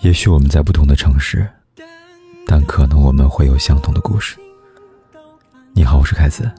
[0.00, 1.48] 也许我们在不同的城市，
[2.46, 4.36] 但可能我们会有相同的故事。
[5.72, 6.50] 你好，我是凯子。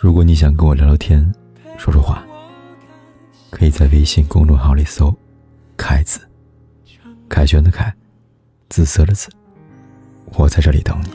[0.00, 1.30] 如果你想跟我聊聊天、
[1.76, 2.24] 说说话，
[3.50, 5.14] 可以在微信公众号里搜
[5.76, 6.26] “凯子”，
[7.28, 7.94] 凯旋的凯，
[8.70, 9.28] 紫色的紫。
[10.32, 11.10] 我在这里等你。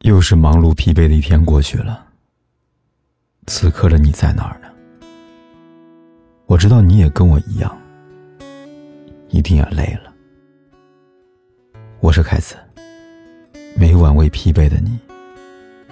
[0.00, 2.06] 又是忙碌疲惫的一天过去了，
[3.46, 4.65] 此刻的你在哪儿呢？
[6.48, 7.76] 我知道你也跟我一样，
[9.30, 10.12] 一定也累了。
[11.98, 12.54] 我是凯子，
[13.76, 14.96] 每晚为疲惫的你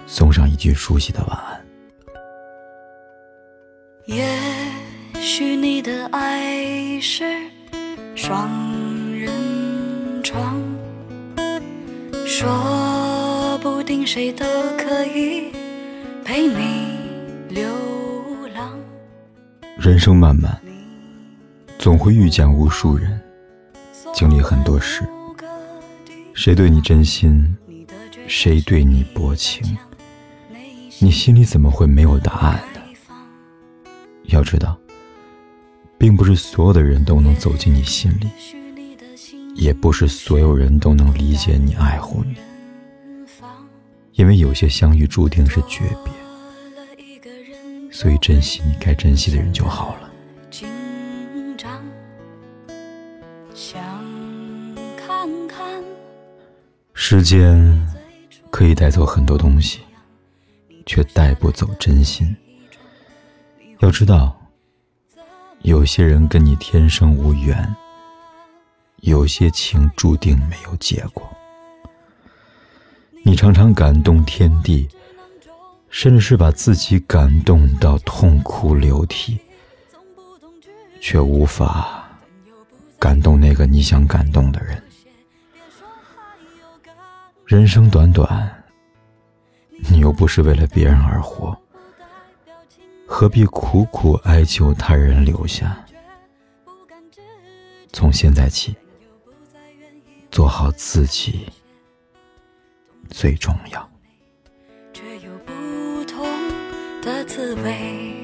[0.07, 1.61] 送上一句熟悉的晚安。
[4.07, 4.25] 也
[5.21, 7.25] 许你的爱是
[8.15, 8.49] 双
[9.13, 9.33] 人
[10.23, 10.63] 床，
[12.25, 14.45] 说不定谁都
[14.79, 15.51] 可以
[16.25, 16.97] 陪你
[17.49, 17.84] 流。
[19.85, 20.59] 人生漫漫，
[21.79, 23.21] 总会遇见无数人，
[24.15, 25.07] 经历很多事。
[26.33, 27.55] 谁对你真心，
[28.27, 29.77] 谁对你薄情，
[31.01, 32.81] 你心里怎么会没有答案呢？
[34.29, 34.75] 要知道，
[35.99, 38.31] 并不是所有的人都能走进你心里，
[39.55, 42.37] 也不是所有人都能理解你、爱护你，
[44.15, 46.24] 因为有些相遇注定是诀别。
[47.95, 50.11] 所以珍惜你该珍惜的人就好了。
[56.93, 57.89] 时间
[58.51, 59.79] 可以带走很多东西，
[60.85, 62.37] 却带不走真心。
[63.79, 64.37] 要知道，
[65.63, 67.77] 有些人跟你天生无缘，
[69.03, 71.23] 有些情注定没有结果。
[73.23, 74.89] 你常常感动天地。
[75.95, 79.39] 甚至是把自己感动到痛哭流涕，
[81.01, 82.05] 却无法
[82.99, 84.83] 感动那个你想感动的人。
[87.47, 88.53] 人生短短，
[89.89, 91.57] 你又不是为了别人而活，
[93.07, 95.79] 何必苦苦哀求他人留下？
[97.93, 98.75] 从现在起，
[100.29, 101.47] 做好自己
[103.09, 103.94] 最重要。
[107.05, 108.15] 的滋味。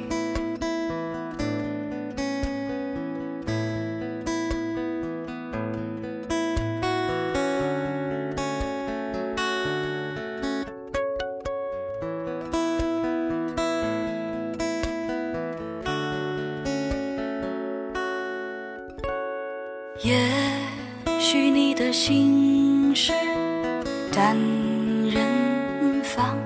[20.02, 20.18] 也
[21.18, 23.12] 许你的心是
[24.10, 24.34] 单
[25.10, 26.38] 人房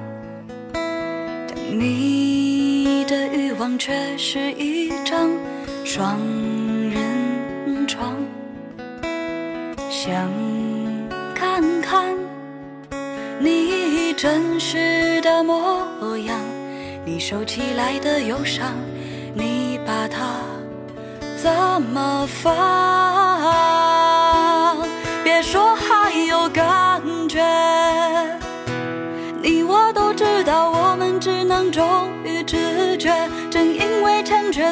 [1.71, 3.79] 你的欲望。
[3.79, 5.31] 却是一张
[5.85, 6.19] 双
[6.91, 8.15] 人床，
[9.91, 10.31] 想
[11.35, 12.17] 看看
[13.41, 16.39] 你真实的模样，
[17.05, 18.75] 你收起来的忧伤，
[19.35, 20.41] 你把它
[21.37, 23.84] 怎么放？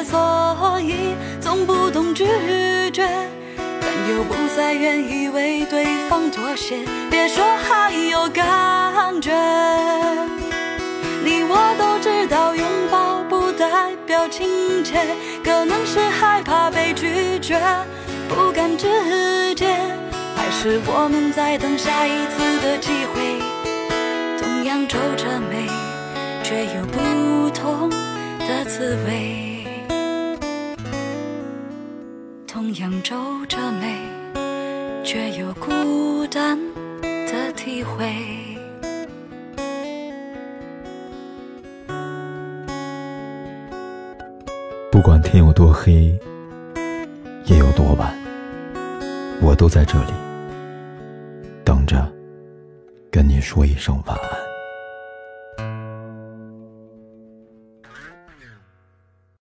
[0.01, 2.25] 所以总不懂拒
[2.91, 3.05] 绝，
[3.57, 6.77] 但又不再愿意为对方妥协。
[7.11, 9.31] 别说还有感觉，
[11.23, 15.05] 你我都知道，拥抱不代表亲切，
[15.43, 17.59] 可能是害怕被拒绝，
[18.29, 19.75] 不敢直接，
[20.35, 23.41] 还是我们在等下一次的机会，
[24.39, 25.67] 同样皱着眉，
[26.43, 27.89] 却有不同。
[28.45, 29.52] 的滋味，
[32.73, 33.95] 同样皱着眉，
[35.03, 36.57] 却有孤单
[37.27, 38.11] 的体会。
[44.91, 46.17] 不管天有多黑，
[47.45, 48.11] 夜有多晚，
[49.39, 50.13] 我都在这里
[51.63, 52.11] 等着，
[53.11, 54.42] 跟你说一声晚安。